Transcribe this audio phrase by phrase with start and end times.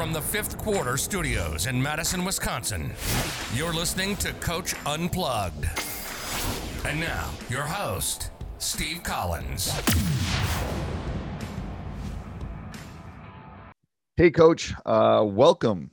[0.00, 2.90] From the fifth quarter studios in Madison, Wisconsin,
[3.52, 5.68] you're listening to Coach Unplugged.
[6.86, 9.70] And now, your host, Steve Collins.
[14.16, 14.72] Hey, Coach.
[14.86, 15.90] Uh, welcome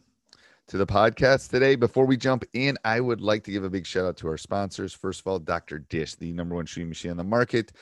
[0.69, 1.75] to the podcast today.
[1.75, 4.37] Before we jump in, I would like to give a big shout out to our
[4.37, 4.93] sponsors.
[4.93, 5.79] First of all, Dr.
[5.79, 7.73] Dish, the number one shooting machine on the market,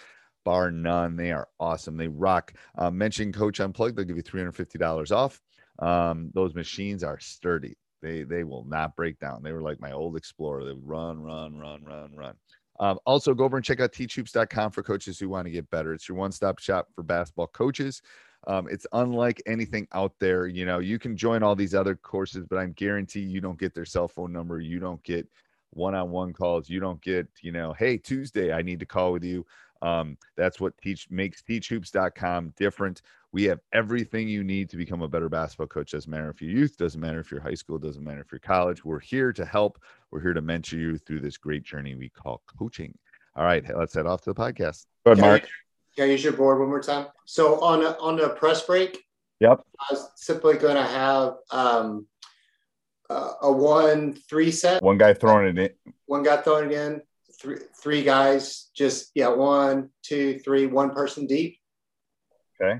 [0.44, 1.18] bar none.
[1.18, 1.98] They are awesome.
[1.98, 2.54] They rock.
[2.76, 5.40] Uh, mention Coach Unplugged, they'll give you $350 off.
[5.80, 7.76] Um, those machines are sturdy.
[8.02, 9.42] They they will not break down.
[9.44, 10.64] They were like my old Explorer.
[10.64, 12.36] They would run, run, run, run, run.
[12.80, 15.94] Um, also, go over and check out teachhoops.com for coaches who want to get better.
[15.94, 18.02] It's your one stop shop for basketball coaches.
[18.48, 20.48] Um, it's unlike anything out there.
[20.48, 23.74] You know, you can join all these other courses, but I'm guarantee you don't get
[23.74, 24.60] their cell phone number.
[24.60, 25.28] You don't get
[25.72, 26.70] one on one calls.
[26.70, 29.46] You don't get, you know, hey, Tuesday, I need to call with you.
[29.82, 33.02] Um, that's what teach makes teachhoops.com different.
[33.36, 35.92] We have everything you need to become a better basketball coach.
[35.92, 38.40] Doesn't matter if you're youth, doesn't matter if you're high school, doesn't matter if you're
[38.40, 38.86] college.
[38.86, 39.78] We're here to help.
[40.10, 42.98] We're here to mentor you through this great journey we call coaching.
[43.36, 44.86] All right, let's head off to the podcast.
[45.06, 45.50] Go ahead, Mark.
[45.98, 47.08] Can I use your board one more time?
[47.26, 49.04] So on a, on the press break,
[49.42, 52.08] yep, I was simply going to have um,
[53.10, 54.82] uh, a one three set.
[54.82, 55.94] One guy throwing it in.
[56.06, 57.02] One guy throwing it in.
[57.38, 61.58] Three three guys, just yeah, one, two, three, one person deep.
[62.62, 62.80] Okay.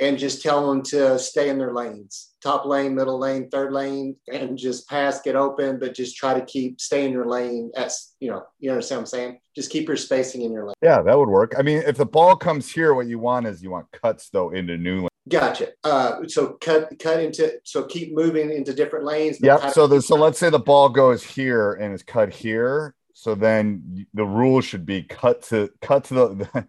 [0.00, 4.16] And just tell them to stay in their lanes, top lane, middle lane, third lane,
[4.32, 7.70] and just pass, get open, but just try to keep stay in your lane.
[7.76, 9.40] As you know, you understand what I'm saying?
[9.54, 10.74] Just keep your spacing in your lane.
[10.80, 11.54] Yeah, that would work.
[11.58, 14.50] I mean, if the ball comes here, what you want is you want cuts though
[14.50, 15.08] into new lane.
[15.28, 15.68] Gotcha.
[15.84, 19.38] Uh, so cut cut into so keep moving into different lanes.
[19.42, 19.72] Yep.
[19.72, 22.94] So the, so let's say the ball goes here and is cut here.
[23.12, 26.66] So then the rule should be cut to cut to the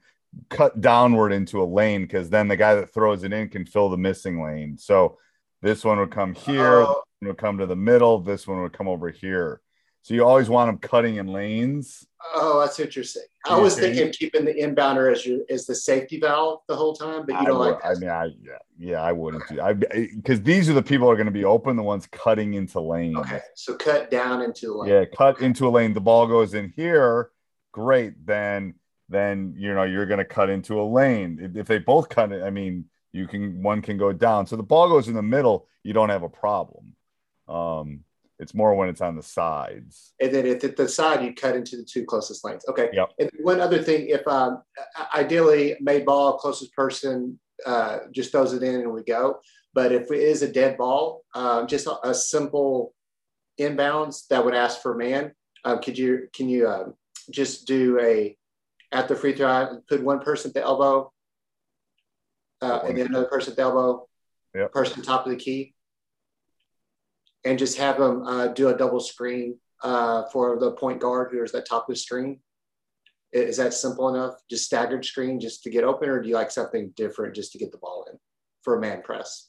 [0.49, 3.89] cut downward into a lane because then the guy that throws it in can fill
[3.89, 4.77] the missing lane.
[4.77, 5.17] So
[5.61, 7.03] this one would come here, Oh.
[7.21, 9.61] would come to the middle, this one would come over here.
[10.03, 12.07] So you always want them cutting in lanes.
[12.33, 13.21] Oh, that's interesting.
[13.45, 13.93] I was okay.
[13.93, 17.45] thinking keeping the inbounder as your as the safety valve the whole time, but you
[17.45, 19.61] don't would- like I mean, I yeah, yeah, I wouldn't do.
[19.61, 22.79] I because these are the people are going to be open, the ones cutting into
[22.79, 23.17] lanes.
[23.17, 24.89] Okay, so cut down into lane.
[24.91, 25.93] Yeah, cut into a lane.
[25.93, 27.29] The ball goes in here.
[27.71, 28.25] Great.
[28.25, 28.73] Then
[29.11, 31.53] then you know you're going to cut into a lane.
[31.55, 34.47] If, they both cut it, I mean, you can one can go down.
[34.47, 35.67] So the ball goes in the middle.
[35.83, 36.95] You don't have a problem.
[37.47, 38.05] Um,
[38.39, 40.13] it's more when it's on the sides.
[40.19, 42.65] And then if at the side, you cut into the two closest lanes.
[42.67, 42.89] Okay.
[42.91, 43.11] Yep.
[43.19, 44.63] And one other thing, if um,
[45.13, 49.39] ideally made ball, closest person uh, just throws it in and we go.
[49.73, 52.95] But if it is a dead ball, um, just a, a simple
[53.59, 55.33] inbounds that would ask for man.
[55.63, 56.95] Um, could you can you um,
[57.29, 58.35] just do a
[58.91, 59.81] at the free throw?
[59.87, 61.11] Put one person at the elbow,
[62.61, 64.07] uh, and then another person at the elbow.
[64.53, 64.71] Yep.
[64.73, 65.73] Person top of the key,
[67.45, 71.53] and just have them uh, do a double screen uh, for the point guard who's
[71.53, 72.39] at top of the screen.
[73.31, 74.35] Is that simple enough?
[74.49, 77.57] Just staggered screen just to get open, or do you like something different just to
[77.57, 78.19] get the ball in
[78.61, 79.47] for a man press?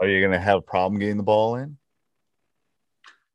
[0.00, 1.76] Are you going to have a problem getting the ball in?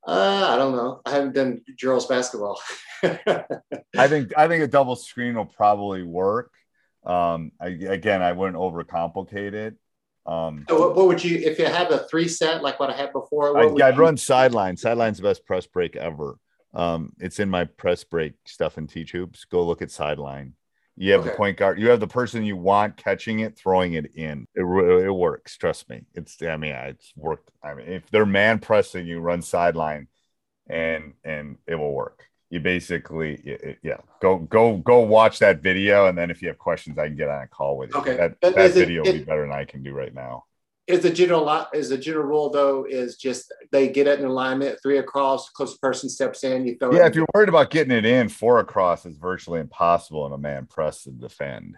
[0.06, 1.02] Uh, I don't know.
[1.06, 2.60] I haven't done girls basketball.
[3.04, 6.52] I think I think a double screen will probably work.
[7.06, 9.76] Um, I, again, I wouldn't overcomplicate it.
[10.26, 12.96] Um, So what, what would you if you have a three set like what I
[12.96, 13.58] had before?
[13.58, 14.78] I'd, would I'd run sideline.
[14.78, 16.38] Sideline's the best press break ever.
[16.74, 19.46] Um, it's in my press break stuff and teach hoops.
[19.46, 20.54] Go look at sideline.
[20.96, 21.80] You have the point guard.
[21.80, 24.46] You have the person you want catching it, throwing it in.
[24.54, 25.58] It, it works.
[25.58, 26.02] Trust me.
[26.14, 26.40] It's.
[26.42, 27.50] I mean, it's worked.
[27.64, 30.08] I mean, if they're man pressing, you run sideline,
[30.68, 32.28] and and it will work.
[32.52, 33.98] You basically, it- yeah.
[34.22, 37.28] Go go go watch that video, and then if you have questions, I can get
[37.28, 38.00] on a call with you.
[38.00, 38.16] Okay.
[38.16, 40.46] That But that is it- video will be better than I can do right now.
[40.86, 44.78] Is the general is the general rule though is just they get it in alignment
[44.82, 48.06] three across close person steps in you throw Yeah, if you're worried about getting it
[48.06, 51.78] in four across, is virtually impossible in a man press to defend.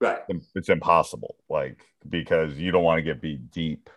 [0.00, 0.20] right
[0.54, 3.90] It's impossible, like because you don't want to get beat deep.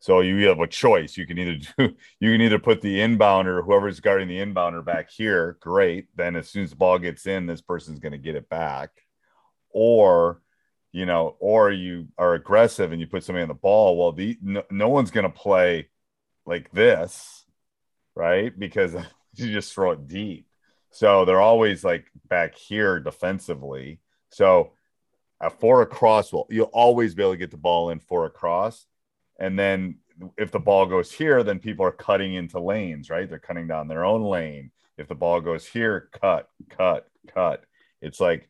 [0.00, 1.16] So you have a choice.
[1.16, 5.10] You can either do you can either put the inbounder, whoever's guarding the inbounder back
[5.10, 6.08] here, great.
[6.16, 8.90] Then as soon as the ball gets in, this person's going to get it back.
[9.70, 10.42] Or
[10.92, 13.98] you know, or you are aggressive and you put somebody on the ball.
[13.98, 15.88] Well, the no, no one's going to play
[16.44, 17.44] like this,
[18.14, 18.56] right?
[18.56, 18.94] Because
[19.34, 20.46] you just throw it deep.
[20.90, 24.00] So they're always like back here defensively.
[24.28, 24.72] So
[25.40, 28.86] a four across will you'll always be able to get the ball in four across.
[29.40, 29.96] And then
[30.36, 33.28] if the ball goes here, then people are cutting into lanes, right?
[33.28, 34.70] They're cutting down their own lane.
[34.98, 37.64] If the ball goes here, cut, cut, cut.
[38.02, 38.48] It's like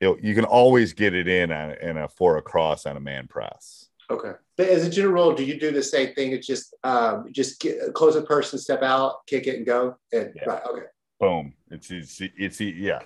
[0.00, 3.26] it, you can always get it in on, in a four across on a man
[3.28, 3.88] press.
[4.10, 7.26] okay but as a general rule do you do the same thing it's just um
[7.32, 10.44] just get, close a person step out kick it and go and Yeah.
[10.46, 10.86] right okay
[11.20, 11.52] Boom.
[11.70, 13.00] It's it's, it's yeah.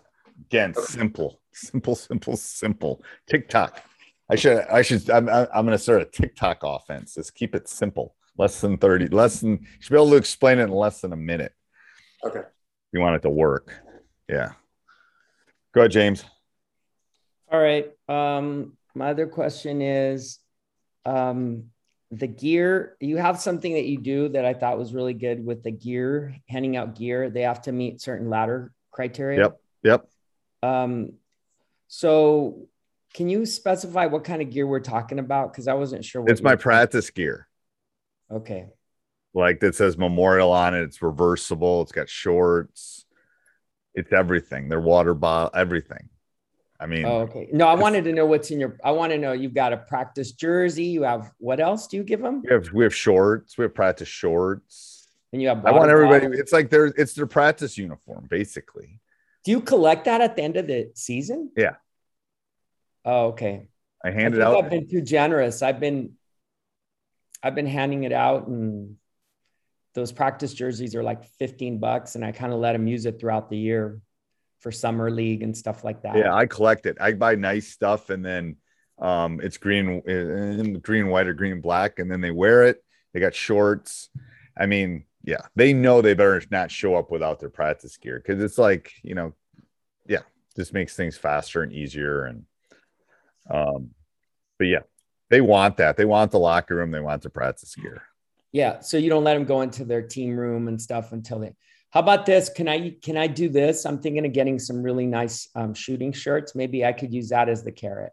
[0.46, 0.80] Again, Okay.
[0.86, 3.02] simple, simple, simple, simple.
[3.28, 3.82] TikTok.
[4.30, 7.16] I should I should I'm I'm I'm gonna start a TikTok offense.
[7.16, 8.14] Just keep it simple.
[8.38, 11.12] Less than 30, less than you should be able to explain it in less than
[11.12, 11.54] a minute.
[12.24, 12.42] okay
[12.92, 13.74] You want it to work.
[14.28, 14.52] Yeah.
[15.74, 16.24] Go ahead, James.
[17.54, 17.86] All right.
[18.08, 20.40] Um, my other question is
[21.06, 21.66] um,
[22.10, 22.96] the gear.
[22.98, 26.34] You have something that you do that I thought was really good with the gear,
[26.48, 27.30] handing out gear.
[27.30, 29.42] They have to meet certain ladder criteria.
[29.42, 29.60] Yep.
[29.84, 30.08] Yep.
[30.64, 31.12] Um,
[31.86, 32.66] so
[33.14, 35.52] can you specify what kind of gear we're talking about?
[35.52, 36.22] Because I wasn't sure.
[36.22, 37.46] What It's my practice gear.
[38.32, 38.66] Okay.
[39.32, 40.82] Like that says memorial on it.
[40.82, 41.82] It's reversible.
[41.82, 43.06] It's got shorts.
[43.94, 44.68] It's everything.
[44.68, 46.08] They're water bottle, everything.
[46.80, 47.48] I mean, Oh, okay.
[47.52, 48.76] No, I wanted to know what's in your.
[48.84, 50.86] I want to know you've got a practice jersey.
[50.86, 52.42] You have what else do you give them?
[52.42, 53.56] we have we have shorts.
[53.56, 55.08] We have practice shorts.
[55.32, 55.64] And you have.
[55.64, 56.26] I want everybody.
[56.36, 59.00] It's like their it's their practice uniform, basically.
[59.44, 61.50] Do you collect that at the end of the season?
[61.56, 61.74] Yeah.
[63.04, 63.68] Oh, okay.
[64.02, 64.64] I I hand it out.
[64.64, 65.62] I've been too generous.
[65.62, 66.12] I've been,
[67.42, 68.96] I've been handing it out, and
[69.94, 73.20] those practice jerseys are like fifteen bucks, and I kind of let them use it
[73.20, 74.00] throughout the year
[74.64, 76.16] for summer league and stuff like that.
[76.16, 76.96] Yeah, I collect it.
[76.98, 78.56] I buy nice stuff, and then
[78.98, 82.82] um, it's green, uh, green, white, or green, black, and then they wear it.
[83.12, 84.08] They got shorts.
[84.58, 88.42] I mean, yeah, they know they better not show up without their practice gear because
[88.42, 89.34] it's like you know,
[90.06, 90.22] yeah,
[90.56, 92.24] just makes things faster and easier.
[92.24, 92.46] And
[93.50, 93.90] um,
[94.58, 94.84] but yeah,
[95.28, 95.98] they want that.
[95.98, 96.90] They want the locker room.
[96.90, 98.02] They want the practice gear.
[98.50, 98.80] Yeah.
[98.80, 101.52] So you don't let them go into their team room and stuff until they.
[101.94, 102.48] How about this?
[102.48, 103.86] Can I can I do this?
[103.86, 106.56] I'm thinking of getting some really nice um, shooting shirts.
[106.56, 108.12] Maybe I could use that as the carrot.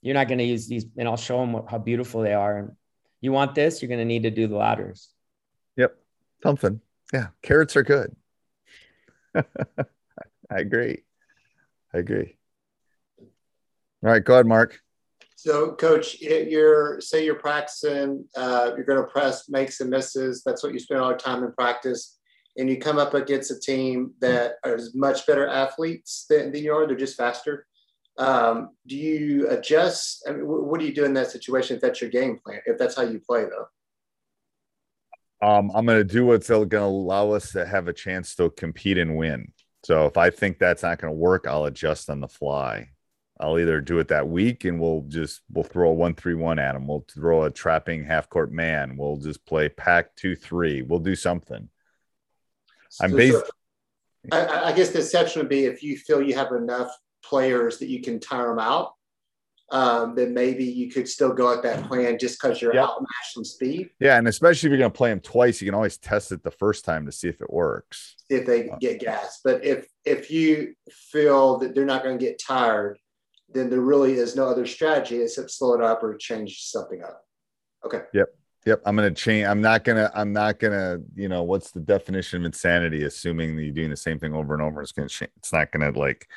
[0.00, 2.56] You're not going to use these, and I'll show them what, how beautiful they are.
[2.56, 2.72] And
[3.20, 3.82] you want this?
[3.82, 5.10] You're going to need to do the ladders.
[5.76, 5.94] Yep,
[6.42, 6.80] something.
[7.12, 8.16] Yeah, carrots are good.
[9.34, 9.42] I
[10.48, 11.02] agree.
[11.92, 12.38] I agree.
[13.20, 13.28] All
[14.10, 14.80] right, go ahead, Mark.
[15.34, 20.42] So, coach, you're say you're practicing, uh, you're going to press makes and misses.
[20.46, 22.16] That's what you spend all your time in practice,
[22.56, 26.74] and you come up against a team that is much better athletes than, than you
[26.74, 26.86] are.
[26.86, 27.66] They're just faster.
[28.18, 30.24] Um, do you adjust?
[30.26, 32.60] I mean, wh- what do you do in that situation if that's your game plan?
[32.66, 33.66] If that's how you play, though.
[35.46, 38.48] Um, I'm going to do what's going to allow us to have a chance to
[38.50, 39.52] compete and win.
[39.84, 42.88] So if I think that's not going to work, I'll adjust on the fly.
[43.38, 46.58] I'll either do it that week and we'll just we'll throw a one three one
[46.58, 46.86] at them.
[46.86, 48.96] We'll throw a trapping half court man.
[48.96, 50.80] We'll just play pack two three.
[50.80, 51.68] We'll do something.
[53.00, 53.36] I'm So- based.
[53.36, 53.42] so
[54.32, 57.78] I- I, I guess the exception would be if you feel you have enough players
[57.78, 58.92] that you can tire them out.
[59.72, 62.84] Um, then maybe you could still go at that plan just because you're Yep.
[62.84, 63.90] outmatched in speed.
[63.98, 66.44] Yeah, and especially if you're going to play them twice, you can always test it
[66.44, 68.14] the first time to see if it works.
[68.30, 69.40] if they get gas.
[69.42, 72.98] But if if you feel that they're not going to get tired,
[73.48, 77.24] then there really is no other strategy except slow it up or change something up.
[77.84, 78.02] Okay.
[78.12, 78.28] Yep,
[78.66, 79.46] I'm gonna change.
[79.46, 80.10] I'm not gonna.
[80.14, 80.98] I'm not gonna.
[81.14, 83.04] You know, what's the definition of insanity?
[83.04, 85.30] Assuming that you're doing the same thing over and over, it's gonna change.
[85.36, 86.28] It's not gonna like.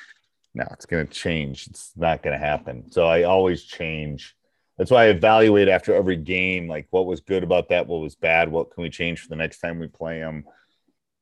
[0.53, 1.67] No, it's gonna change.
[1.67, 2.91] It's not gonna happen.
[2.91, 4.35] So I always change.
[4.77, 8.15] That's why I evaluate after every game, like what was good about that, what was
[8.15, 10.45] bad, what can we change for the next time we play them,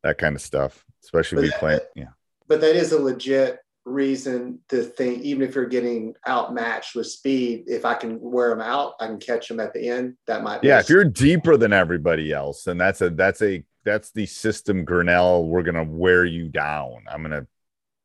[0.04, 0.86] that kind of stuff.
[1.04, 2.10] Especially if we play, yeah.
[2.48, 7.64] But that is a legit reason to think, even if you're getting outmatched with speed,
[7.68, 10.16] if I can wear them out, I can catch them at the end.
[10.28, 10.80] That might be yeah.
[10.80, 14.84] If you're deeper than everybody else, then that's a that's a that's the system.
[14.84, 17.06] Grinnell, we're gonna wear you down.
[17.10, 17.48] I'm gonna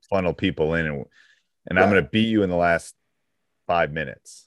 [0.08, 1.04] funnel people in, and,
[1.66, 1.82] and right.
[1.82, 2.94] I'm gonna beat you in the last
[3.66, 4.46] five minutes.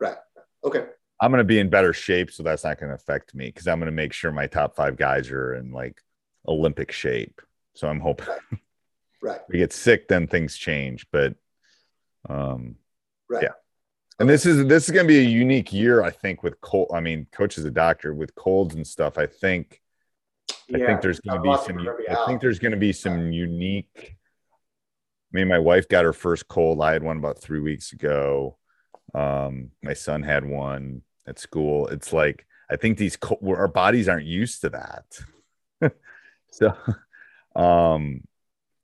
[0.00, 0.16] Right.
[0.64, 0.86] Okay.
[1.20, 3.92] I'm gonna be in better shape, so that's not gonna affect me because I'm gonna
[3.92, 6.02] make sure my top five guys are in like
[6.46, 7.40] Olympic shape.
[7.74, 8.26] So I'm hoping.
[8.26, 8.60] Right.
[9.22, 9.40] Right.
[9.48, 11.06] we get sick, then things change.
[11.12, 11.34] But
[12.28, 12.76] um
[13.28, 13.44] right.
[13.44, 13.52] yeah.
[14.18, 16.90] And this is this is gonna be a unique year, I think, with cold.
[16.92, 19.18] I mean, coach is a doctor with colds and stuff.
[19.18, 19.80] I think
[20.68, 24.16] yeah, I think there's gonna be some I think there's gonna be some unique.
[25.32, 26.82] Me and my wife got her first cold.
[26.82, 28.58] I had one about three weeks ago.
[29.14, 31.88] Um, my son had one at school.
[31.88, 35.92] It's like I think these our bodies aren't used to that.
[36.50, 36.76] so
[37.56, 38.22] um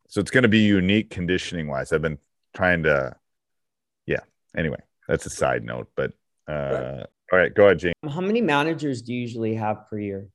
[0.09, 1.93] so it's going to be unique conditioning wise.
[1.93, 2.19] I've been
[2.57, 3.15] trying to,
[4.07, 4.21] yeah.
[4.57, 6.13] Anyway, that's a side note, but
[6.49, 7.07] uh, right.
[7.33, 7.95] all right, go ahead, James.
[8.09, 10.29] How many managers do you usually have per year?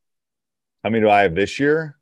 [0.83, 1.97] How many do I have this year?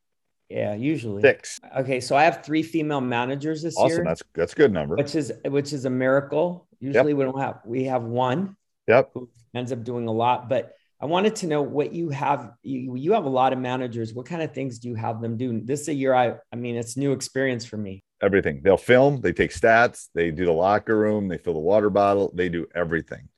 [0.50, 1.62] Yeah, usually six.
[1.78, 3.88] Okay, so I have three female managers this awesome.
[3.88, 3.96] year.
[3.96, 4.96] Awesome, that's that's a good number.
[4.96, 6.68] Which is which is a miracle.
[6.82, 7.18] Usually yep.
[7.18, 8.58] we don't have we have one.
[8.88, 9.12] Yep.
[9.14, 12.52] Who ends up doing a lot, but I wanted to know what you have.
[12.62, 14.14] You, you have a lot of managers.
[14.14, 15.60] What kind of things do you have them do?
[15.60, 16.14] This is a year.
[16.14, 18.04] I, I mean, it's new experience for me.
[18.22, 18.62] Everything.
[18.64, 19.20] They'll film.
[19.20, 20.10] They take stats.
[20.14, 21.28] They do the locker room.
[21.28, 22.32] They fill the water bottle.
[22.36, 23.30] They do everything.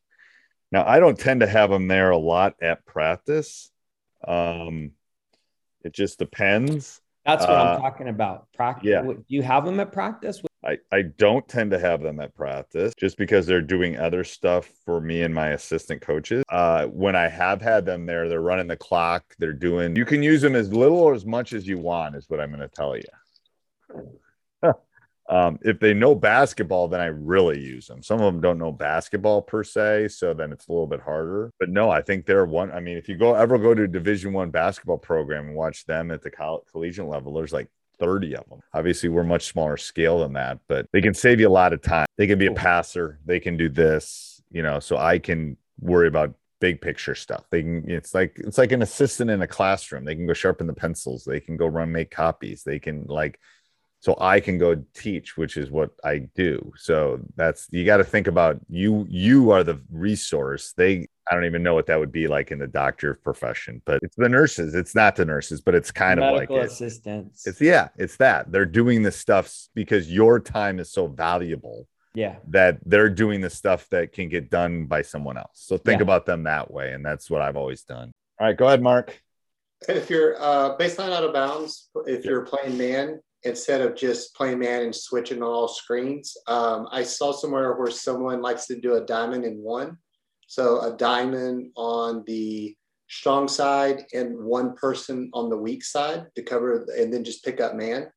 [0.74, 3.72] Now, I don't tend to have them there a lot at practice.
[4.28, 4.92] Um,
[5.86, 7.00] it just depends.
[7.26, 8.48] That's what uh, I'm talking about.
[8.54, 8.90] Practice.
[8.90, 9.04] Yeah.
[9.04, 10.42] Do you have them at practice?
[10.66, 14.70] I, I don't tend to have them at practice just because they're doing other stuff
[14.86, 16.44] for me and my assistant coaches.
[16.50, 19.24] Uh, when I have had them there, they're running the clock.
[19.40, 22.30] They're doing, you can use them as little or as much as you want, is
[22.30, 23.04] what I'm going to tell you.
[25.30, 28.02] um, if they know basketball, then I really use them.
[28.02, 31.52] Some of them don't know basketball per se, so then it's a little bit harder.
[31.60, 32.72] But no, I think they're one.
[32.72, 35.86] I mean, if you go ever go to a Division One basketball program and watch
[35.86, 37.68] them at the coll- collegiate level, there's like
[38.00, 38.60] 30 of them.
[38.74, 41.82] Obviously, we're much smaller scale than that, but they can save you a lot of
[41.82, 42.06] time.
[42.18, 46.08] They can be a passer, they can do this, you know, so I can worry
[46.08, 47.46] about big picture stuff.
[47.50, 50.06] They can it's like it's like an assistant in a classroom.
[50.06, 53.40] They can go sharpen the pencils, they can go run make copies, they can like
[54.04, 56.74] so I can go teach, which is what I do.
[56.76, 59.06] So that's you got to think about you.
[59.10, 60.74] You are the resource.
[60.76, 64.00] They, I don't even know what that would be like in the doctor profession, but
[64.04, 64.76] it's the nurses.
[64.76, 67.48] It's not the nurses, but it's kind Medical of like assistants.
[67.48, 67.52] It.
[67.52, 71.88] It's yeah, it's that they're doing the stuff because your time is so valuable.
[72.16, 75.52] Yeah, that they're doing the stuff that can get done by someone else.
[75.54, 76.04] So think yeah.
[76.04, 78.12] about them that way, and that's what I've always done.
[78.40, 79.20] All right, go ahead, Mark.
[79.88, 84.60] If you're uh, baseline out of bounds, if you're playing man, instead of just playing
[84.60, 86.36] man and switching on all screens.
[86.48, 89.98] Um, I saw somewhere where someone likes to do a diamond in one.
[90.48, 92.76] So a diamond on the
[93.08, 97.62] strong side and one person on the weak side to cover and then just pick
[97.62, 98.12] up man.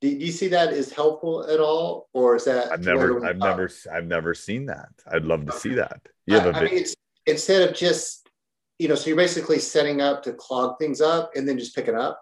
[0.00, 2.08] Do, do you see that as helpful at all?
[2.14, 4.88] Or is that I've never I've never I've never seen that.
[5.10, 6.00] I'd love to see that.
[6.26, 6.72] You have I, a big...
[6.72, 6.84] I mean,
[7.26, 8.28] instead of just
[8.78, 11.86] you know, so you're basically setting up to clog things up and then just pick
[11.86, 12.18] it up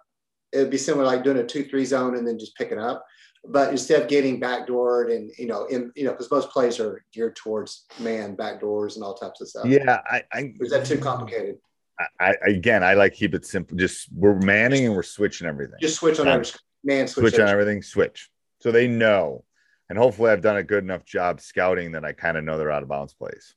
[0.52, 3.04] it'd be similar like doing a two three zone and then just picking up
[3.48, 7.04] but instead of getting backdoored and you know in you know because most plays are
[7.12, 9.66] geared towards man backdoors and all types of stuff.
[9.66, 11.56] Yeah i, I is that too complicated?
[12.20, 13.76] I, I, again i like keep it simple.
[13.76, 15.76] Just we're manning and we're switching everything.
[15.80, 16.52] Just switch on um, every
[16.84, 18.30] man switch, switch on everything switch.
[18.60, 19.44] So they know.
[19.88, 22.70] And hopefully i've done a good enough job scouting that i kind of know they're
[22.70, 23.54] out of bounds plays.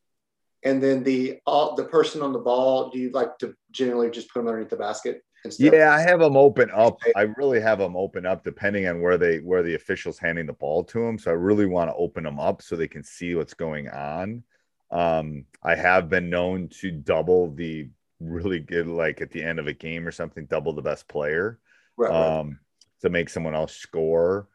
[0.63, 4.31] And then the all the person on the ball do you like to generally just
[4.31, 5.21] put them underneath the basket
[5.57, 6.99] yeah, I have them open up.
[7.15, 10.53] I really have them open up depending on where they where the officials handing the
[10.53, 11.17] ball to them.
[11.17, 14.43] So I really want to open them up so they can see what's going on.
[14.91, 19.67] Um, I have been known to double the really good, like at the end of
[19.67, 21.59] a game or something, double the best player
[21.97, 22.57] right, um, right.
[23.01, 24.47] to make someone else score.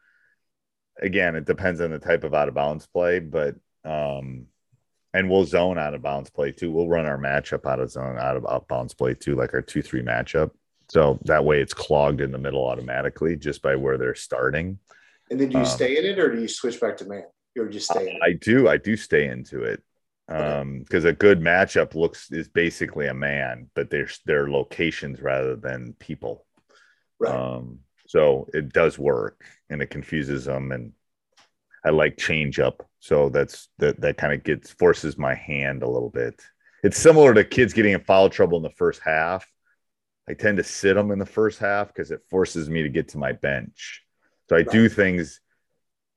[1.01, 4.45] Again, it depends on the type of out of bounds play, but um,
[5.13, 6.71] and we'll zone out of bounds play too.
[6.71, 9.61] We'll run our matchup out of zone out of out bounds play too, like our
[9.61, 10.51] two three matchup.
[10.89, 14.79] So that way it's clogged in the middle automatically just by where they're starting.
[15.29, 17.23] And then do you um, stay in it or do you switch back to man?
[17.57, 18.67] Or just stay I, I do.
[18.67, 19.83] I do stay into it.
[20.29, 21.11] Um, because okay.
[21.11, 26.45] a good matchup looks is basically a man, but there's their locations rather than people.
[27.19, 27.33] Right.
[27.33, 30.91] Um, so it does work and it confuses them and
[31.85, 32.87] I like change up.
[32.99, 36.41] So that's that that kind of gets forces my hand a little bit
[36.83, 39.45] it's similar to kids getting in foul trouble in the first half.
[40.29, 43.07] I tend to sit them in the first half because it forces me to get
[43.09, 44.03] to my bench.
[44.49, 44.69] So I right.
[44.69, 45.41] do things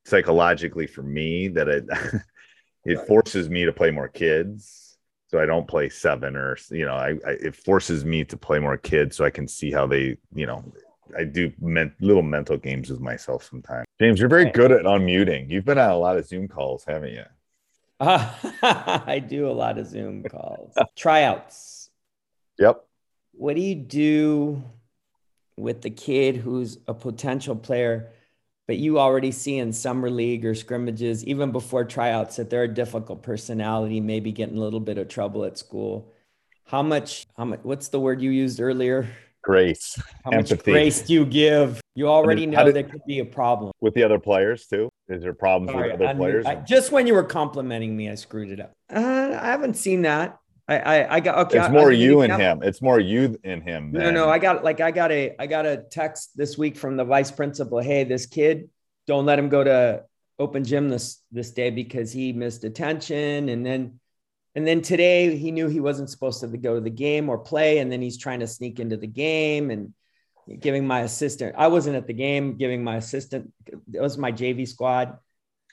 [0.04, 1.84] psychologically for me that it
[2.84, 3.06] it right.
[3.06, 4.98] forces me to play more kids.
[5.28, 8.58] So I don't play seven or you know, I, I, it forces me to play
[8.58, 10.64] more kids so I can see how they, you know,
[11.16, 13.86] I do men- little mental games with myself sometimes.
[14.00, 15.50] James, you're very good at unmuting.
[15.50, 17.24] You've been on a lot of Zoom calls, haven't you?
[18.00, 20.76] Uh, I do a lot of Zoom calls.
[20.96, 21.90] Tryouts.
[22.58, 22.84] Yep.
[23.40, 24.62] What do you do
[25.56, 28.12] with the kid who's a potential player,
[28.66, 32.68] but you already see in summer league or scrimmages, even before tryouts, that they're a
[32.68, 36.12] difficult personality, maybe getting a little bit of trouble at school?
[36.66, 39.08] How much, how much, what's the word you used earlier?
[39.42, 39.98] Grace.
[40.22, 40.56] How empathy.
[40.56, 41.80] much grace do you give?
[41.94, 44.90] You already know did, there could be a problem with the other players too.
[45.08, 46.44] Is there problems Sorry, with other I players?
[46.44, 48.74] I, just when you were complimenting me, I screwed it up.
[48.94, 50.36] Uh, I haven't seen that.
[50.70, 51.58] I, I, I got okay.
[51.58, 52.62] It's more you and him.
[52.62, 53.90] It's more you in him.
[53.90, 54.02] Than...
[54.02, 56.96] No, no, I got like I got a I got a text this week from
[56.96, 57.80] the vice principal.
[57.80, 58.70] Hey, this kid,
[59.08, 60.04] don't let him go to
[60.38, 63.48] open gym this this day because he missed attention.
[63.48, 63.98] And then
[64.54, 67.78] and then today he knew he wasn't supposed to go to the game or play,
[67.78, 69.92] and then he's trying to sneak into the game and
[70.60, 71.56] giving my assistant.
[71.58, 73.52] I wasn't at the game, giving my assistant.
[73.66, 75.18] It was my JV squad.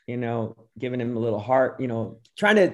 [0.07, 1.79] You know, giving him a little heart.
[1.79, 2.73] You know, trying to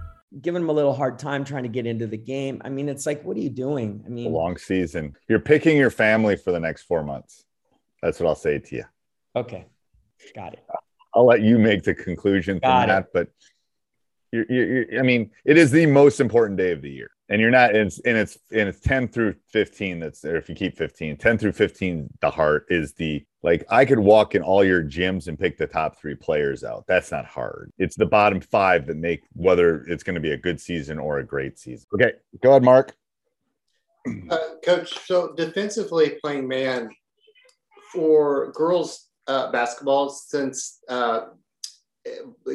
[0.39, 2.61] giving them a little hard time trying to get into the game.
[2.63, 4.03] I mean, it's like, what are you doing?
[4.05, 5.15] I mean, a long season.
[5.27, 7.43] You're picking your family for the next four months.
[8.01, 8.85] That's what I'll say to you.
[9.35, 9.65] Okay,
[10.33, 10.63] got it.
[11.13, 12.93] I'll let you make the conclusion got from it.
[12.93, 13.27] that, but
[14.31, 17.49] you're, you're, I mean, it is the most important day of the year and you're
[17.49, 20.77] not and it's and it's and it's 10 through 15 that's or if you keep
[20.77, 24.83] 15 10 through 15 the heart is the like i could walk in all your
[24.83, 26.85] gyms and pick the top three players out.
[26.87, 27.71] That's not hard.
[27.79, 31.19] It's the bottom five that make whether it's going to be a good season or
[31.19, 31.87] a great season.
[31.95, 32.13] Okay
[32.43, 32.93] go ahead mark.
[34.29, 36.89] Uh, coach so defensively playing man
[37.93, 41.27] for girls uh, basketball since uh,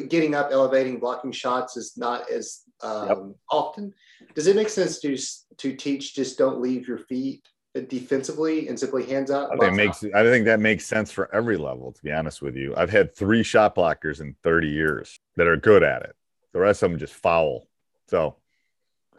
[0.09, 3.17] getting up elevating blocking shots is not as um, yep.
[3.51, 3.93] often.
[4.35, 5.17] Does it make sense to
[5.57, 7.47] to teach just don't leave your feet
[7.87, 9.51] defensively and simply hands out?
[9.51, 11.91] I think makes I think that makes sense for every level.
[11.91, 15.57] To be honest with you, I've had three shot blockers in 30 years that are
[15.57, 16.15] good at it.
[16.53, 17.67] The rest of them just foul.
[18.07, 18.37] So,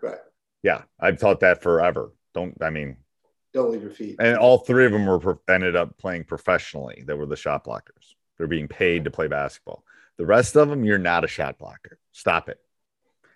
[0.02, 0.18] right,
[0.62, 2.12] yeah, I've taught that forever.
[2.34, 2.96] Don't I mean?
[3.54, 4.16] Don't leave your feet.
[4.20, 7.02] And all three of them were ended up playing professionally.
[7.06, 8.14] They were the shot blockers.
[8.36, 9.84] They're being paid to play basketball.
[10.18, 11.98] The rest of them, you're not a shot blocker.
[12.12, 12.58] Stop it.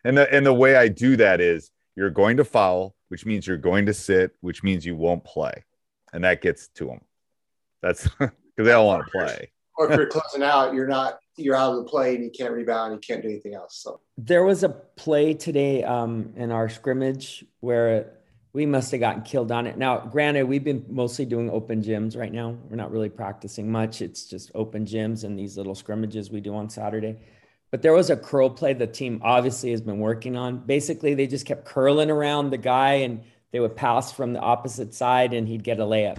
[0.04, 3.46] And the and the way I do that is you're going to foul, which means
[3.46, 5.64] you're going to sit, which means you won't play,
[6.12, 7.00] and that gets to them.
[7.82, 9.50] That's because they all want to play.
[9.76, 12.52] Or if you're closing out, you're not you're out of the play and you can't
[12.52, 13.76] rebound, you can't do anything else.
[13.76, 18.18] So there was a play today um, in our scrimmage where
[18.52, 19.78] we must have gotten killed on it.
[19.78, 22.54] Now, granted, we've been mostly doing open gyms right now.
[22.68, 24.02] We're not really practicing much.
[24.02, 27.16] It's just open gyms and these little scrimmages we do on Saturday.
[27.72, 30.58] But there was a curl play the team obviously has been working on.
[30.58, 34.92] Basically, they just kept curling around the guy and they would pass from the opposite
[34.92, 36.18] side and he'd get a layup.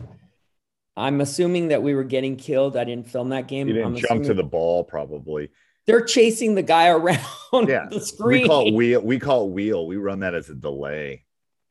[0.98, 2.76] I'm assuming that we were getting killed.
[2.76, 3.68] I didn't film that game.
[3.68, 5.52] You didn't I'm jump to the ball, probably.
[5.86, 7.20] They're chasing the guy around
[7.68, 7.88] yeah.
[7.90, 8.44] the screen.
[8.44, 9.02] We call it wheel.
[9.02, 9.86] We call it wheel.
[9.86, 11.24] We run that as a delay.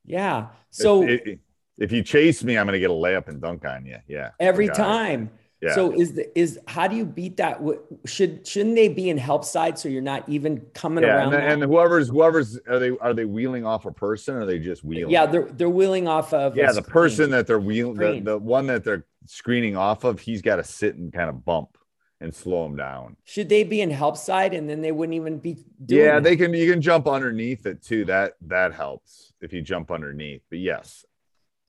[0.04, 0.48] Yeah.
[0.70, 1.38] So if,
[1.76, 3.98] if you chase me, I'm going to get a layup and dunk on you.
[4.06, 4.30] Yeah.
[4.38, 5.30] Every time.
[5.62, 5.74] Yeah.
[5.76, 7.60] So is the is how do you beat that?
[8.04, 11.34] Should shouldn't they be in help side so you're not even coming yeah, around?
[11.34, 14.58] And, and, whoever's whoever's are they are they wheeling off a person or are they
[14.58, 15.12] just wheeling?
[15.12, 16.56] Yeah, they're they're wheeling off of.
[16.56, 20.42] Yeah, the person that they're wheeling, the, the one that they're screening off of, he's
[20.42, 21.78] got to sit and kind of bump
[22.20, 23.16] and slow him down.
[23.22, 26.52] Should they be in help side and then they wouldn't even be Yeah, they can
[26.54, 28.04] you can jump underneath it too.
[28.06, 30.42] That that helps if you jump underneath.
[30.50, 31.04] But yes.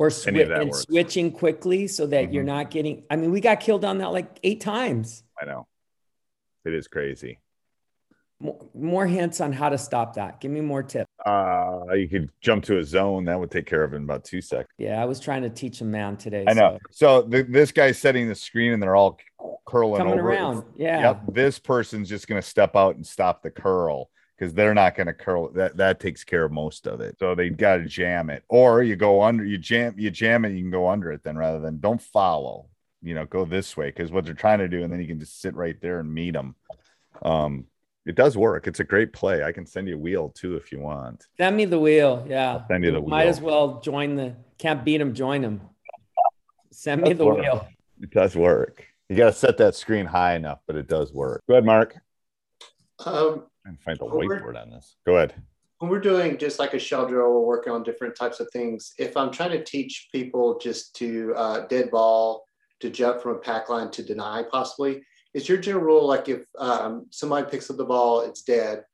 [0.04, 0.82] Or sw- and works.
[0.82, 2.34] switching quickly so that mm-hmm.
[2.34, 5.24] you're not getting I mean, we got killed on that like eight times.
[5.42, 5.66] I know.
[6.66, 7.39] It is crazy.
[8.42, 10.42] More, more hints on how to stop that.
[10.42, 11.10] Give me more tips.
[11.26, 13.24] Uh, you could jump to a zone.
[13.26, 14.68] That would take care of it in about two seconds.
[14.78, 16.44] Yeah, I was trying to teach a man today.
[16.46, 16.80] I know.
[16.92, 19.20] So, so the, this guy's setting the screen, and they're all
[19.66, 20.32] curling coming over.
[20.32, 20.66] around.
[20.76, 21.00] Yeah.
[21.00, 21.22] Yep.
[21.32, 24.10] This person's just going to step out and stop the curl.
[24.38, 27.36] Because they're not going to curl that that takes care of most of it so
[27.36, 30.62] they've got to jam it or you go under you jam you jam it you
[30.62, 32.65] can go under it then rather than don't follow
[33.02, 35.19] you know go this way because what they're trying to do and then you can
[35.19, 36.56] just sit right there and meet them
[37.24, 37.65] um
[38.06, 40.72] it does work it's a great play i can send you a wheel too if
[40.72, 42.26] you want Send me the wheel.
[42.28, 42.54] Yeah.
[42.54, 43.10] I'll send you the Might wheel.
[43.10, 45.62] Might as well join the can't beat them, join them.
[46.72, 47.38] Send me the work.
[47.39, 47.67] wheel.
[48.02, 51.41] it does work you got to set that screen high enough but it does work
[51.48, 51.96] go ahead mark
[53.06, 55.34] Um, and find the Well, whiteboard on this go ahead
[55.84, 58.93] when we're doing just like a shell drill, we're working on different types of things.
[58.97, 62.45] If I'm trying to teach people just to uh, dead ball,
[62.80, 66.45] to jump from a pack line to deny possibly, is your general rule like if
[66.58, 68.86] um, somebody picks up the ball, it's dead,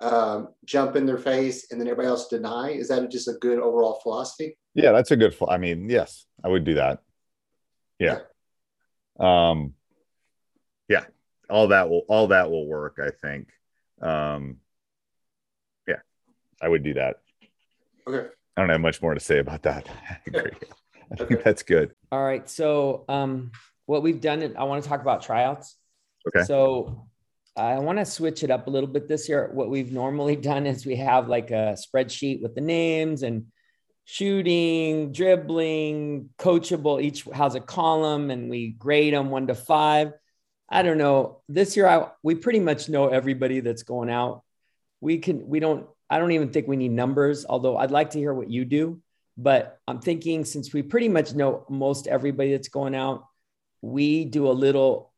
[0.00, 2.70] um, jump in their face, and then everybody else deny?
[2.70, 4.56] Is that just a good overall philosophy?
[4.74, 5.36] Yeah, that's a good.
[5.46, 7.02] I mean, yes, I would do that.
[7.98, 8.20] Yeah.
[9.20, 9.74] Um.
[10.88, 11.04] Yeah,
[11.50, 12.98] all that will all that will work.
[12.98, 13.48] I think.
[14.02, 14.56] Um.
[15.86, 16.00] Yeah,
[16.60, 17.16] I would do that.
[18.06, 18.28] Okay.
[18.56, 19.88] I don't have much more to say about that.
[20.10, 20.50] I agree.
[21.12, 21.42] I think Okay.
[21.44, 21.94] that's good.
[22.10, 22.48] All right.
[22.48, 23.52] So um
[23.86, 25.76] what we've done, I want to talk about tryouts.
[26.28, 26.44] Okay.
[26.44, 27.08] So
[27.56, 29.50] I want to switch it up a little bit this year.
[29.52, 33.46] What we've normally done is we have like a spreadsheet with the names and
[34.04, 37.02] shooting, dribbling, coachable.
[37.02, 40.12] Each has a column and we grade them one to five.
[40.72, 41.42] I don't know.
[41.48, 44.42] This year, I, we pretty much know everybody that's going out.
[45.00, 48.18] We can, we don't, I don't even think we need numbers, although I'd like to
[48.18, 49.00] hear what you do.
[49.36, 53.26] But I'm thinking since we pretty much know most everybody that's going out,
[53.82, 55.12] we do a little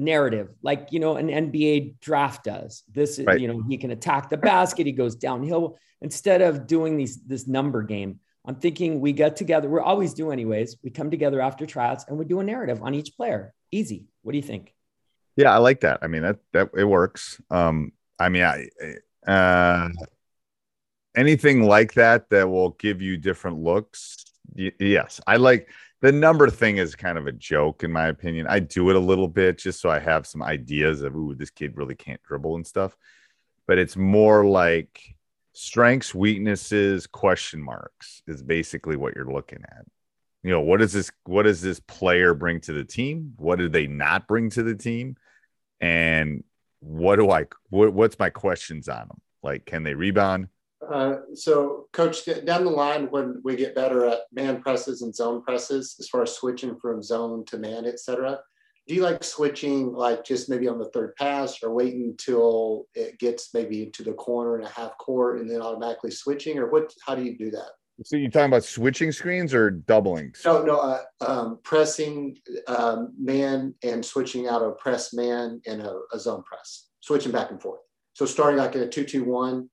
[0.00, 3.40] narrative like you know an nba draft does this is Right.
[3.40, 7.48] you know he can attack the basket he goes downhill instead of doing these this
[7.48, 11.66] number game i'm thinking we get together we're always do anyways we come together after
[11.66, 14.72] tryouts and we do a narrative on each player easy what do you think
[15.38, 16.00] Yeah, I like that.
[16.02, 17.40] I mean that that it works.
[17.48, 18.66] Um, I mean, I
[19.24, 19.88] uh,
[21.16, 24.24] anything like that that will give you different looks.
[24.56, 25.68] Y- yes, I like
[26.00, 28.48] the number thing is kind of a joke in my opinion.
[28.48, 31.50] I do it a little bit just so I have some ideas of ooh, this
[31.50, 32.96] kid really can't dribble and stuff.
[33.68, 35.00] But it's more like
[35.52, 39.84] strengths, weaknesses, question marks is basically what you're looking at
[40.42, 43.68] you know what does this what does this player bring to the team what do
[43.68, 45.16] they not bring to the team
[45.80, 46.42] and
[46.80, 50.48] what do i what, what's my questions on them like can they rebound
[50.88, 55.42] Uh, so, coach, down the line, when we get better at man presses and zone
[55.42, 58.38] presses, as far as switching from zone to man, etc.,
[58.86, 63.18] do you like switching like just maybe on the third pass or waiting until it
[63.18, 66.58] gets maybe into the corner and a half court and then automatically switching?
[66.58, 67.70] Or what, how do you do that?
[68.02, 73.74] So you're talking about switching screens or doubling No, no, uh, um, pressing um, man
[73.82, 77.80] and switching out of press man and a, a zone press, switching back and forth.
[78.14, 79.68] So starting like a two-two-one,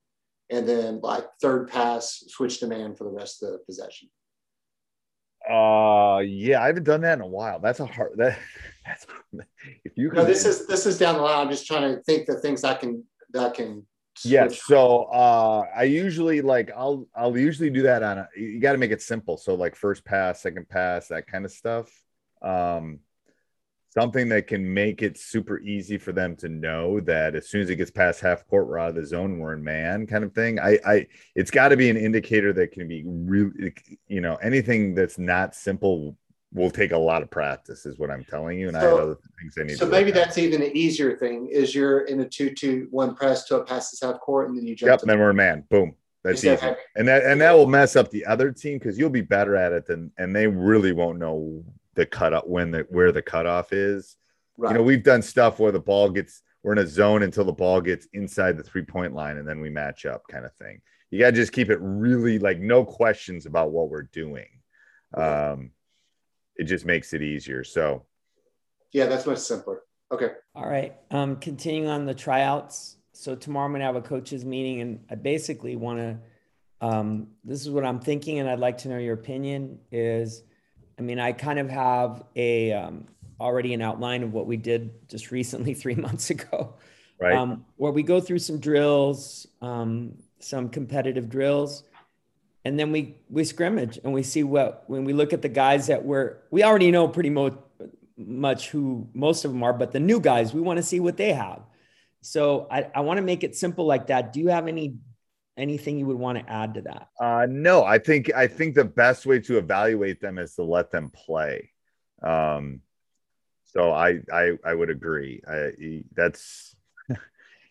[0.50, 4.08] and then like third pass, switch to man for the rest of the possession.
[5.48, 8.36] uh yeah i haven't done that in a while that's a hard that
[8.86, 9.06] that's
[9.84, 11.46] if you No, this is this is down the line.
[11.46, 13.86] I'm just trying to think the things I can that can.
[14.24, 14.62] Yes.
[14.64, 18.78] So uh I usually like I'll I'll usually do that on a you got to
[18.78, 19.36] make it simple.
[19.36, 21.90] So like first pass, second pass, that kind of stuff.
[22.42, 23.00] Um
[23.90, 27.70] something that can make it super easy for them to know that as soon as
[27.70, 30.34] it gets past half court, we're out of the zone, we're in man kind of
[30.34, 30.58] thing.
[30.60, 33.74] I I it's got to be an indicator that can be really
[34.08, 36.16] you know, anything that's not simple
[36.56, 38.68] will take a lot of practice, is what I'm telling you.
[38.68, 41.16] And I have other things I need to So to maybe that's even an easier
[41.16, 41.46] thing.
[41.46, 44.90] Is you're in a two-two-one press to a passes half court, and then you jump.
[44.90, 45.64] Yep, to then we're in man.
[45.70, 45.94] Boom.
[46.24, 46.66] That's easy.
[46.96, 49.72] And that and that will mess up the other team because you'll be better at
[49.72, 51.62] it than and they really won't know
[51.94, 54.16] the cut up when the where the cutoff is.
[54.56, 54.72] right.
[54.72, 57.52] You know, we've done stuff where the ball gets we're in a zone until the
[57.52, 60.80] ball gets inside the three-point line and then we match up kind of thing.
[61.12, 64.48] You gotta just keep it really like no questions about what we're doing.
[65.14, 65.70] Um
[66.56, 67.64] it just makes it easier.
[67.64, 68.04] So
[68.92, 69.82] yeah, that's much simpler.
[70.12, 70.30] Okay.
[70.54, 70.94] All right.
[71.10, 72.96] Um, continuing on the tryouts.
[73.12, 76.18] So tomorrow I'm going to have a coaches meeting, and I basically want to.
[76.80, 79.78] Um, this is what I'm thinking, and I'd like to know your opinion.
[79.90, 80.42] Is,
[80.98, 83.06] I mean, I kind of have a um,
[83.40, 86.74] already an outline of what we did just recently, three months ago,
[87.18, 87.34] right.
[87.34, 91.84] um, where we go through some drills, um, some competitive drills,
[92.66, 95.86] and then we we scrimmage and we see what when we look at the guys
[95.86, 97.62] that we're we already know pretty mo-
[98.18, 101.16] much who most of them are, but the new guys we want to see what
[101.16, 101.60] they have.
[102.22, 104.32] So I, I want to make it simple like that.
[104.32, 104.96] Do you have any
[105.56, 107.08] anything you would want to add to that?
[107.20, 110.90] Uh, no, I think I think the best way to evaluate them is to let
[110.90, 111.70] them play.
[112.20, 112.80] Um,
[113.66, 115.40] so I I I would agree.
[115.48, 116.74] I, that's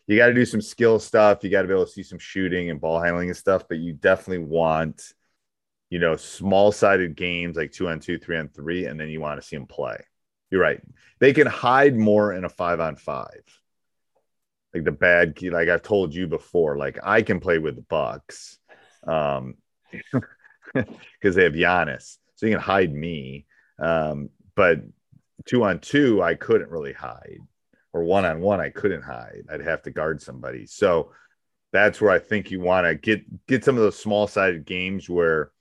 [0.08, 1.44] you got to do some skill stuff.
[1.44, 3.80] You got to be able to see some shooting and ball handling and stuff, but
[3.80, 5.14] you definitely want,
[5.90, 9.20] you know, small sided games like two on two, three on three, and then you
[9.20, 9.98] want to see them play.
[10.52, 10.82] You're right.
[11.20, 13.44] They can hide more in a five on five.
[14.74, 17.82] Like the bad key, like I've told you before, like I can play with the
[17.82, 18.58] Bucks
[19.08, 19.56] um,
[20.74, 23.46] because they have Giannis, so you can hide me.
[23.80, 24.82] Um, but
[25.46, 27.40] two on two, I couldn't really hide,
[27.96, 29.46] or one on one, I couldn't hide.
[29.50, 30.66] I'd have to guard somebody.
[30.66, 31.14] So
[31.72, 35.10] that's where I think you want to get get some of those small sided games
[35.10, 35.52] where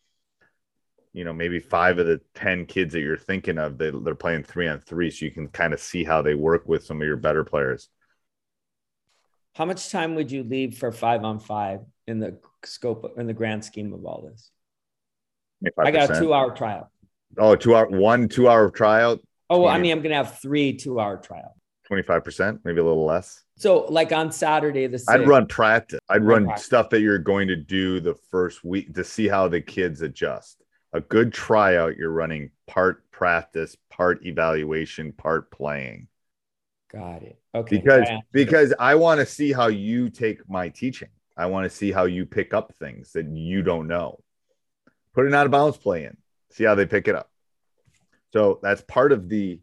[1.12, 4.42] you know maybe five of the 10 kids that you're thinking of they, they're playing
[4.42, 7.06] three on three so you can kind of see how they work with some of
[7.06, 7.88] your better players
[9.54, 13.32] How much time would you leave for five on five in the scope in the
[13.32, 14.50] grand scheme of all this?
[15.78, 16.90] I got a two hour trial.
[17.38, 19.18] oh two hour one two hour trial.
[19.48, 21.54] Oh, well, I mean, I'm gonna have three two hour trial.
[21.90, 26.46] 25% maybe a little less So, like on Saturday, the i'd run practice i'd Run
[26.46, 26.64] practice.
[26.66, 30.62] stuff that you're going to do the first week to see how the kids adjust
[30.92, 36.08] a good tryout you're running part practice part evaluation part playing
[36.92, 37.40] Got it.
[37.54, 37.76] Okay.
[37.78, 38.18] because Yeah.
[38.32, 41.08] because I want to see how you take my teaching.
[41.36, 44.20] I want to see how you pick up things that you don't know.
[45.12, 46.16] Put an out of bounds play in,
[46.52, 47.28] see how they pick it up.
[48.32, 49.58] So that's part of the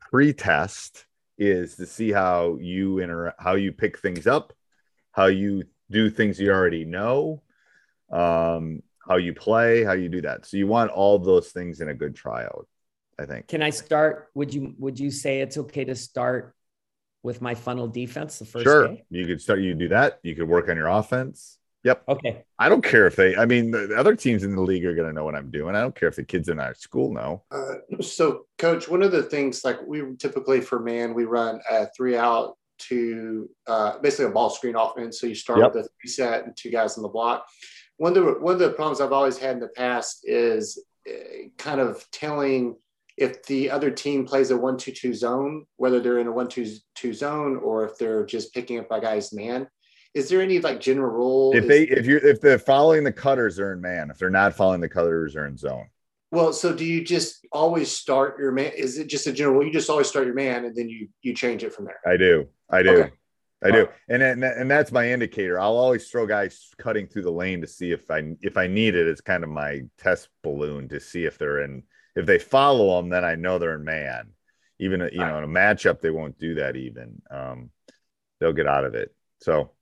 [0.00, 1.04] pre-test
[1.40, 4.52] is to see how you inter how you pick things up,
[5.10, 7.42] how you do things you already know,
[8.12, 10.46] um, how you play, how you do that.
[10.46, 12.68] So you want all those things in a good tryout,
[13.18, 13.48] I think.
[13.48, 14.28] Can I start?
[14.34, 16.54] Would you would you say it's okay to start
[17.22, 19.04] with my funnel defense the first sure, day?
[19.10, 19.60] you could start.
[19.60, 20.20] You do that.
[20.22, 21.58] You could work on your offense.
[21.84, 22.02] Yep.
[22.08, 22.44] Okay.
[22.58, 23.36] I don't care if they.
[23.36, 25.50] I mean, the the other teams in the league are going to know what I'm
[25.50, 25.74] doing.
[25.74, 27.42] I don't care if the kids in our school know.
[27.50, 31.86] Uh, so, coach, one of the things like we typically for man, we run a
[31.96, 32.56] three out
[32.88, 35.20] to uh, basically a ball screen offense.
[35.20, 35.74] So you start Yep.
[35.74, 37.46] with a three set and two guys on the block.
[37.96, 41.48] One of the one of the problems I've always had in the past is uh,
[41.58, 42.76] kind of telling
[43.16, 46.48] if the other team plays a one two two zone, whether they're in a one
[46.48, 49.66] two two zone or if they're just picking up a guy's man.
[50.14, 51.52] Is there any like general rule?
[51.54, 54.10] If they, if you're, if they're following the cutters, they're in man.
[54.10, 55.86] If they're not following the cutters, they're in zone.
[56.32, 58.72] Well, so do you just always start your man?
[58.76, 59.56] Is it just a general?
[59.56, 59.66] rule?
[59.66, 62.00] You just always start your man, and then you you change it from there.
[62.06, 62.48] I do.
[62.68, 62.90] I do.
[62.90, 63.12] Okay.
[63.62, 63.88] I do.
[64.08, 65.60] And and and that's my indicator.
[65.60, 68.94] I'll always throw guys cutting through the lane to see if I if I need
[68.94, 69.06] it.
[69.06, 71.82] It's kind of my test balloon to see if they're in.
[72.16, 74.30] If they follow them, then I know they're in man.
[74.78, 76.76] Even you know in a matchup, they won't do that.
[76.76, 77.70] Even um,
[78.38, 79.14] they'll get out of it.
[79.40, 79.72] So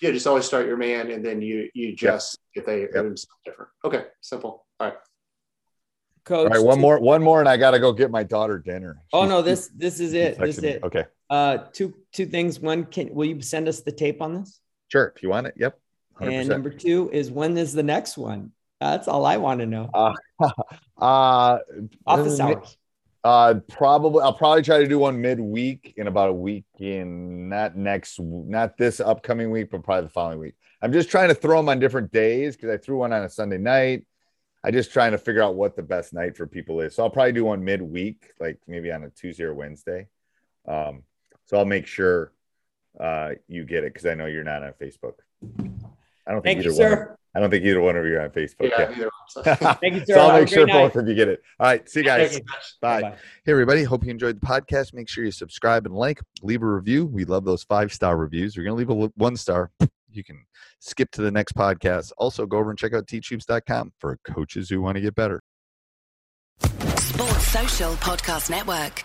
[0.00, 3.26] Yeah, just always start your man, and then you you adjust if they if it's
[3.44, 3.70] different.
[3.84, 4.66] Okay, simple.
[4.78, 4.96] All right.
[6.24, 6.50] Coach.
[6.50, 9.02] all right, one two- more, one more, and I gotta go get my daughter dinner.
[9.12, 10.38] Oh no, this this is it.
[10.38, 10.82] This is it.
[10.82, 12.60] Okay, Uh, two two things.
[12.60, 14.60] One, can will you send us the tape on this?
[14.88, 15.12] sure.
[15.16, 15.78] If you want it, yep.
[16.20, 16.32] 100%.
[16.32, 18.52] And number two is when is the next one?
[18.80, 19.90] That's all I want to know.
[19.92, 20.14] Uh,
[20.98, 21.58] uh,
[22.06, 22.76] Office hours.
[23.26, 27.76] Uh, probably I'll probably try to do one midweek in about a week in not
[27.76, 30.54] next, not this upcoming week, but probably the following week.
[30.80, 33.28] I'm just trying to throw them on different days because I threw one on a
[33.28, 34.06] Sunday night.
[34.62, 36.94] I just trying to figure out what the best night for people is.
[36.94, 40.06] So I'll probably do one midweek, like maybe on a Tuesday or Wednesday.
[40.68, 41.02] Um,
[41.46, 42.30] so I'll make sure
[43.00, 45.14] uh you get it because I know you're not on Facebook.
[46.26, 46.92] I don't think Thank you, either one.
[46.92, 47.16] of- sir.
[47.34, 48.70] I don't think either one of you are on Facebook.
[48.70, 49.08] Yeah, Yeah.
[49.44, 49.74] neither.
[49.82, 50.14] Thank you, sir.
[50.14, 50.92] so I'll make sure great night.
[50.94, 51.40] both of you get it.
[51.60, 51.86] All right.
[51.86, 52.30] See you guys.
[52.32, 52.54] Thank you.
[52.80, 53.02] Bye.
[53.02, 53.16] Bye-bye.
[53.44, 53.82] Hey, everybody.
[53.84, 54.94] Hope you enjoyed the podcast.
[54.94, 57.04] Make sure you subscribe and like, leave a review.
[57.04, 58.56] We love those five star reviews.
[58.56, 59.70] We're going to leave a one star.
[60.10, 60.46] You can
[60.80, 62.10] skip to the next podcast.
[62.16, 65.42] Also, go over and check out teachhoops.com for coaches who want to get better.
[66.60, 69.04] Sports Social Podcast Network.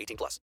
[0.01, 0.39] 18 plus.